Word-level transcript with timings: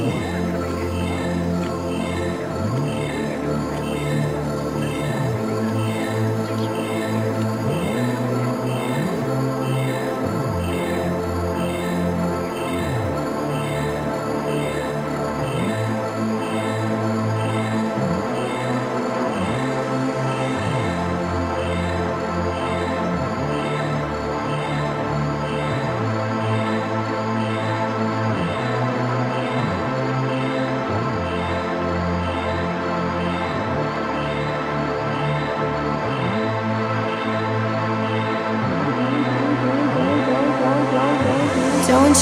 Don't 0.00 0.29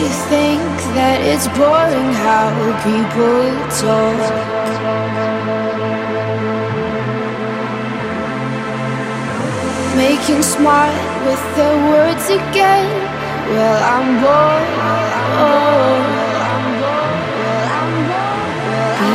you 0.00 0.08
think 0.28 0.60
that 0.92 1.24
it's 1.24 1.48
boring 1.56 2.12
how 2.20 2.52
people 2.84 3.48
talk? 3.80 4.20
Making 9.96 10.42
smart 10.42 10.92
with 11.24 11.40
their 11.56 11.76
words 11.88 12.28
again. 12.28 12.92
Well, 13.48 13.80
I'm 13.88 14.20
bored. 14.20 14.68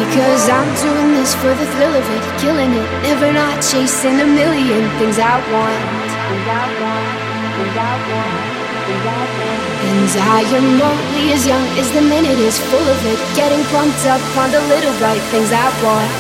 Because 0.02 0.50
I'm 0.50 0.70
doing 0.82 1.14
this 1.14 1.36
for 1.36 1.54
the 1.54 1.68
thrill 1.78 1.94
of 1.94 2.10
it, 2.10 2.24
killing 2.42 2.72
it, 2.74 2.88
never 3.06 3.32
not 3.32 3.62
chasing 3.62 4.20
a 4.20 4.26
million 4.26 4.90
things 4.98 5.20
I 5.20 5.38
want. 5.54 5.78
Things 6.26 6.48
I 6.50 6.66
want. 6.82 7.06
Things 7.54 7.78
I 7.78 8.56
want. 8.56 8.61
And 8.82 10.10
I 10.18 10.42
am 10.58 10.82
only 10.82 11.34
as 11.34 11.46
young 11.46 11.68
as 11.78 11.92
the 11.92 12.02
minute 12.02 12.40
is 12.40 12.58
full 12.60 12.88
of 12.88 13.06
it. 13.06 13.20
Getting 13.36 13.64
pumped 13.66 14.06
up 14.06 14.22
on 14.38 14.50
the 14.52 14.62
little 14.62 14.98
bright 14.98 15.22
things 15.30 15.52
I 15.52 15.70
want. 15.84 16.12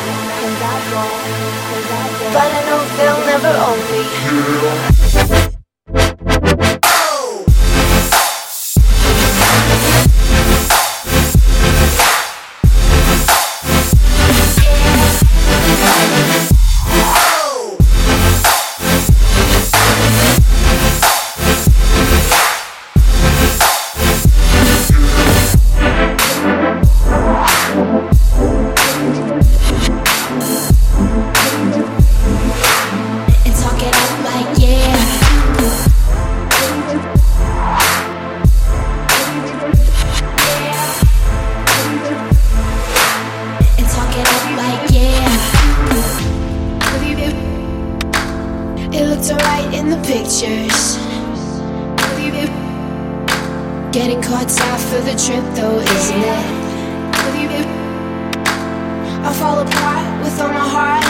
But 2.33 2.49
I 2.53 2.61
know 2.69 2.79
they'll 2.97 3.25
never 3.25 3.53
own 3.65 3.79
me. 5.47 5.50
The 49.91 49.97
pictures. 50.07 50.97
Getting 53.91 54.21
caught 54.21 54.49
out 54.61 54.79
for 54.79 55.01
the 55.01 55.15
trip 55.19 55.43
though, 55.53 55.79
isn't 55.79 56.23
it? 56.33 56.45
I 59.27 59.33
fall 59.33 59.59
apart 59.59 60.23
with 60.23 60.39
all 60.39 60.47
my 60.47 60.67
heart. 60.75 61.05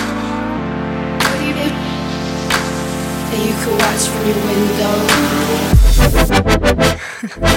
And 3.34 3.42
you 3.48 3.56
could 3.62 3.78
watch 3.84 4.04
from 4.10 4.24
your 4.30 4.40
window. 7.38 7.51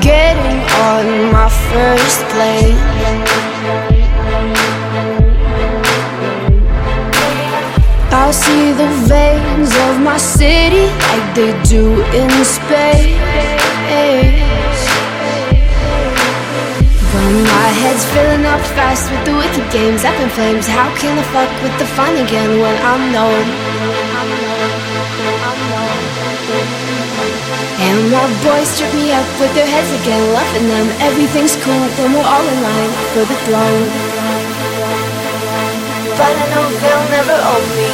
Getting 0.00 0.60
on 0.88 1.32
my 1.32 1.48
first 1.70 2.20
plane. 2.32 2.78
I'll 8.12 8.32
see 8.32 8.72
the 8.72 8.88
veins 9.08 9.72
of 9.86 10.00
my 10.00 10.16
city 10.16 10.86
like 11.08 11.34
they 11.34 11.52
do 11.64 12.02
in 12.20 12.30
space. 12.44 13.18
But 17.12 17.30
my 17.54 17.68
head's 17.80 18.04
filling 18.12 18.44
up 18.46 18.60
fast 18.76 19.10
with 19.10 19.24
the 19.24 19.34
wicked 19.36 19.66
games 19.72 20.04
up 20.04 20.18
in 20.20 20.28
flames. 20.30 20.66
How 20.66 20.88
can 20.96 21.18
I 21.18 21.24
fuck 21.34 21.50
with 21.62 21.78
the 21.78 21.86
fun 21.96 22.16
again 22.24 22.60
when 22.60 22.76
I'm 22.82 23.12
known? 23.12 23.93
And 27.84 28.10
my 28.10 28.24
boys 28.42 28.78
trip 28.78 28.92
me 28.94 29.12
up 29.12 29.28
with 29.38 29.52
their 29.54 29.66
heads 29.66 29.90
again, 30.00 30.24
loving 30.32 30.68
them. 30.68 30.88
Everything's 31.04 31.54
cool 31.62 31.84
when 32.00 32.12
we're 32.14 32.24
all 32.24 32.46
in 32.48 32.58
line 32.64 32.92
for 33.12 33.24
the 33.28 33.36
throne. 33.44 33.88
But 36.16 36.32
I 36.32 36.46
know 36.52 36.66
they'll 36.80 37.08
never 37.12 37.36
own 37.52 37.66
me. 37.76 37.90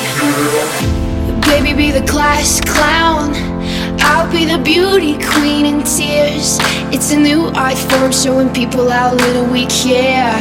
Baby, 1.50 1.72
be 1.74 1.90
the 1.90 2.06
class 2.06 2.60
clown. 2.60 3.34
I'll 4.00 4.30
be 4.30 4.44
the 4.44 4.58
beauty 4.58 5.18
queen 5.18 5.66
in 5.66 5.82
tears. 5.82 6.58
It's 6.94 7.12
a 7.12 7.18
new 7.18 7.50
art 7.54 7.78
form 7.78 8.12
showing 8.12 8.50
people 8.52 8.88
how 8.88 9.14
little 9.14 9.46
we 9.46 9.66
care. 9.66 10.38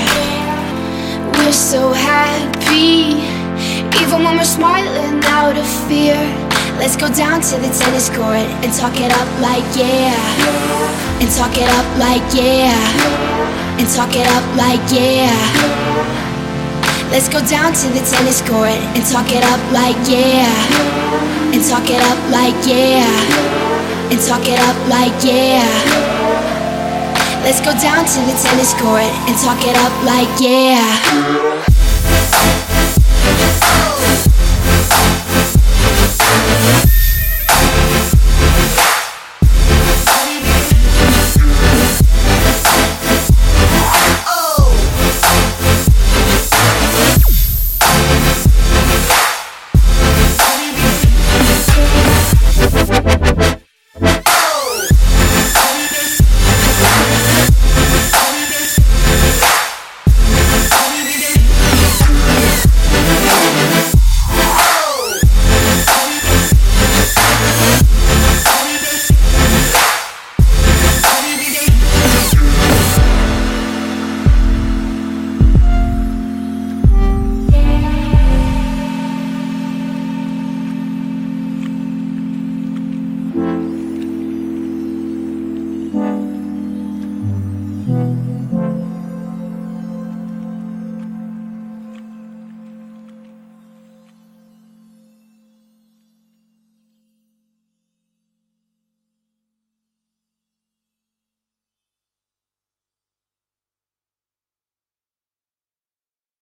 We're 1.34 1.52
so 1.54 1.92
happy, 1.92 3.18
even 4.02 4.24
when 4.24 4.38
we're 4.38 4.44
smiling 4.44 5.24
out 5.26 5.58
of 5.58 5.68
fear. 5.88 6.49
Let's 6.80 6.96
go 6.96 7.12
down 7.14 7.42
to 7.42 7.56
the 7.60 7.68
tennis 7.76 8.08
court 8.08 8.48
and 8.64 8.72
talk 8.72 8.96
it 8.96 9.12
up 9.12 9.28
like 9.44 9.68
yeah. 9.76 10.16
And 11.20 11.28
talk 11.36 11.52
it 11.60 11.68
up 11.68 11.84
like 12.00 12.24
yeah. 12.32 12.72
And 13.76 13.86
talk 13.92 14.16
it 14.16 14.26
up 14.32 14.46
like 14.56 14.80
yeah. 14.88 15.28
Let's 17.12 17.28
go 17.28 17.44
down 17.52 17.74
to 17.74 17.88
the 17.92 18.00
tennis 18.00 18.40
court 18.48 18.80
and 18.96 19.04
talk 19.12 19.28
it 19.28 19.44
up 19.44 19.60
like 19.76 20.00
yeah. 20.08 20.48
And 21.52 21.60
talk 21.68 21.84
it 21.92 22.00
up 22.00 22.20
like 22.32 22.56
yeah. 22.64 23.12
And 24.08 24.20
talk 24.24 24.48
it 24.48 24.60
up 24.64 24.80
like 24.88 25.20
yeah. 25.20 25.68
Let's 27.44 27.60
go 27.60 27.76
down 27.76 28.08
to 28.08 28.20
the 28.24 28.36
tennis 28.40 28.74
court 28.80 29.12
and 29.28 29.36
talk 29.44 29.60
it 29.68 29.76
up 29.76 29.92
like 30.08 30.32
yeah. 30.40 31.69